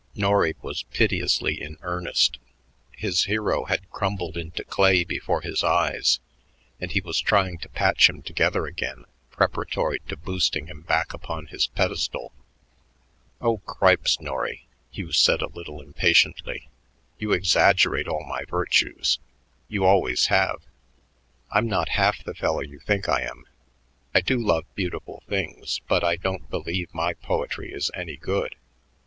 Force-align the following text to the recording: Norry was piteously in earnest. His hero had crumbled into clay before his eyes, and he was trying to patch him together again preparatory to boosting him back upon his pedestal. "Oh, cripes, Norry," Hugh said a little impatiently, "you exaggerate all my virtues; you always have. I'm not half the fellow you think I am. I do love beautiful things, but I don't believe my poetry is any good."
Norry 0.15 0.55
was 0.63 0.81
piteously 0.81 1.61
in 1.61 1.77
earnest. 1.83 2.39
His 2.97 3.25
hero 3.25 3.65
had 3.65 3.87
crumbled 3.91 4.35
into 4.35 4.63
clay 4.63 5.03
before 5.03 5.41
his 5.41 5.63
eyes, 5.63 6.19
and 6.79 6.91
he 6.91 7.01
was 7.01 7.21
trying 7.21 7.59
to 7.59 7.69
patch 7.69 8.09
him 8.09 8.23
together 8.23 8.65
again 8.65 9.05
preparatory 9.29 9.99
to 10.07 10.17
boosting 10.17 10.65
him 10.65 10.81
back 10.81 11.13
upon 11.13 11.45
his 11.45 11.67
pedestal. 11.67 12.31
"Oh, 13.41 13.59
cripes, 13.59 14.19
Norry," 14.19 14.65
Hugh 14.91 15.11
said 15.11 15.43
a 15.43 15.49
little 15.49 15.79
impatiently, 15.81 16.67
"you 17.19 17.31
exaggerate 17.31 18.07
all 18.07 18.25
my 18.25 18.43
virtues; 18.45 19.19
you 19.67 19.85
always 19.85 20.25
have. 20.33 20.63
I'm 21.51 21.67
not 21.67 21.89
half 21.89 22.23
the 22.23 22.33
fellow 22.33 22.61
you 22.61 22.79
think 22.79 23.07
I 23.07 23.21
am. 23.21 23.43
I 24.15 24.21
do 24.21 24.39
love 24.43 24.65
beautiful 24.73 25.21
things, 25.29 25.79
but 25.87 26.03
I 26.03 26.15
don't 26.15 26.49
believe 26.49 26.91
my 26.91 27.13
poetry 27.13 27.71
is 27.71 27.91
any 27.93 28.17
good." 28.17 28.55